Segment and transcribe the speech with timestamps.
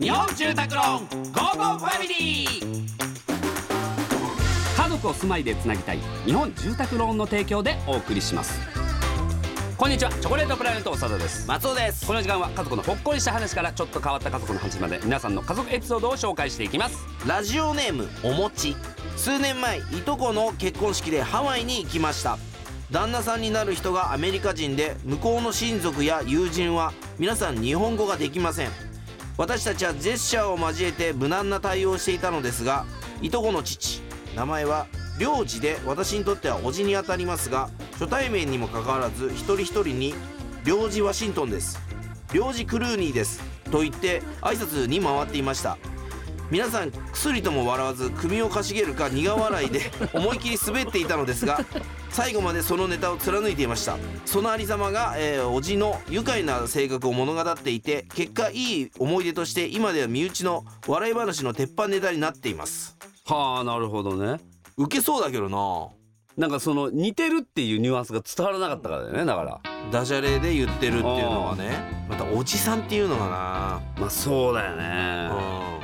[0.00, 2.86] 日本住宅ローンゴーゴーファミリー。
[4.76, 8.58] 家族を住まいでつなぎたい日本住宅ローンの提供でお送りします。
[9.76, 11.46] こんにちはチョコレートプラネット長田です。
[11.46, 12.06] 松尾です。
[12.06, 16.98] この時間は家族のほっこりした話からちょっと変わった家族の話まで皆さんの家族エピソードを紹介していきます。
[17.24, 18.74] ラジオネームおもち
[19.16, 22.36] 数年前いとこの結婚式でハワイに行きました。
[22.90, 28.70] 旦那さんになる人がアメリカ人で向こうの親族や友人は皆さん日本語ができません。
[29.38, 32.86] 私たちはジェスチャーを交えて無難な対応をしていたのですが
[33.20, 34.00] いとこの父
[34.34, 34.86] 名前は
[35.18, 40.14] 領事で私にとっては叔父にあたりますが初対面にもかかわらず一人一人に
[40.64, 41.78] 「領事ワシントンです」
[42.32, 45.76] 「領事クルーニーです」と言って挨拶に回っていました。
[46.50, 49.80] 皆さん薬とも笑わず首をかしげるか苦笑いで
[50.12, 51.58] 思い切り滑っていたのですが
[52.10, 53.98] 最後までそのネタを貫いていました。
[54.24, 62.96] そのありさまが、えー、おじの愉快な性格を物語っていて結果いい思い出として今では身内の笑い話の鉄板ネタになっています。
[63.26, 64.40] はあなるほどね。
[64.76, 65.88] 受けそうだけどな
[66.36, 69.60] なんかその似てるっていうニュアンスが伝わらなかったからだよねだから。
[69.90, 73.80] ダジャレで言ってるっていうのはねまたおじさんっていうのがな。
[73.98, 75.30] まあそうだよね。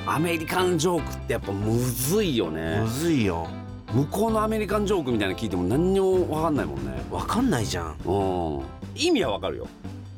[0.06, 2.80] アメリカンジョークってやっぱむずいよね。
[2.82, 3.48] むずいよ。
[3.94, 7.02] 向こうのアメリカンジョークみたいなの聞いても何にも分かんないもんね。
[7.10, 8.62] わかんないじゃん、うん。
[8.94, 9.68] 意味は分かるよ、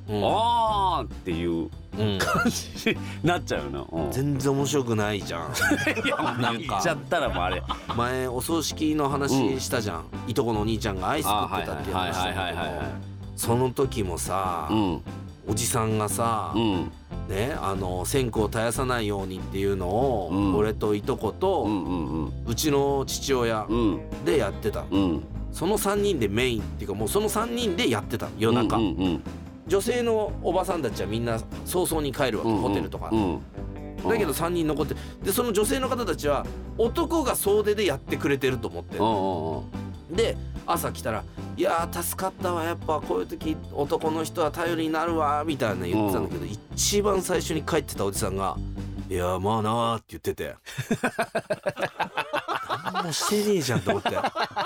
[0.09, 0.23] うん。
[0.25, 2.19] あーっていううん。
[2.19, 4.13] 感じになっちゃうよな、うん。
[4.13, 5.53] 全然面白くないじゃん。
[6.05, 6.51] いやなんか。
[6.53, 7.63] 言っちゃったらもうあれ。
[7.97, 12.61] 前お葬式の話したじゃん、いとこのお兄ちゃんがアイス食ってたっていう話したんだけど
[13.37, 15.03] その時もさ、うん。
[15.47, 16.91] おじさんがさ、うん。
[17.29, 20.57] ねあの線香を絶やさないようにっていうのを、うん。
[20.57, 21.95] 俺といとこと、ううんう
[22.27, 22.33] ん。
[22.47, 24.01] うんちの父親うん。
[24.25, 25.25] でやってた、うん。
[25.53, 29.23] その3人でメインっていうかもうその3人でやってた夜中、うんうん
[29.67, 33.41] 女性のおばさんたちはみんな早々に帰るわけ、うんホテルとか、うん。
[34.09, 40.17] だけど3人残ってでその女性の方たちは男が総出でやってくれてると思ってうんうんうん。
[40.17, 40.37] で
[40.67, 41.25] 朝来たら
[41.57, 48.57] 「いやー助かったわやっぱこういう時男の人は頼りになるわ」みたいな言ってたんだけど、一番最初に帰ってたおじさんが
[49.09, 50.55] 「いやーまあなー」って言ってて。
[52.93, 54.11] 何もしてねえじゃんと思って「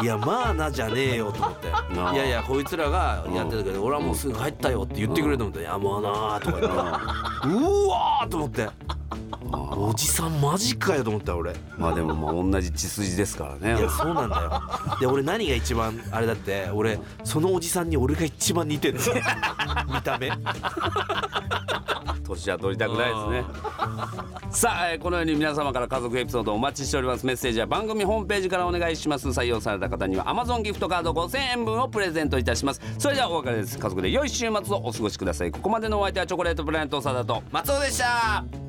[0.00, 2.14] いやまあな」じゃねえよと思って「なあ。
[2.14, 6.78] いやいやこいつらがやってたけど俺はもうすぐ帰ったよ」って言ってくれると思って「いやまあなー」とか言って。
[7.48, 8.68] うわーと思って
[9.80, 11.54] おじさんマジかよと思った俺。
[11.76, 13.78] まあでもまあ同じ血筋ですからね。
[13.78, 14.62] いやそうなんだよ。
[15.00, 19.04] で俺何が一番あれだって俺そのおじさんに俺が一番似てるの。
[19.94, 20.30] 見た目。
[22.28, 23.44] 年は取りたくないですね。
[24.50, 27.24] さあ、えーこのように皆様から家族エピソードをお待ちしております。
[27.24, 29.28] メッセージは番組ホームページからお願いします。
[29.28, 32.80] 採用された方には Amazon ギフトカード5000円分をプレゼントいたします。
[32.98, 33.78] それではお別れです。
[33.78, 35.50] 家族で良い週末をお過ごしください。
[35.50, 38.67] ここまでのお相手はチョコレートプラネット長田と松尾でした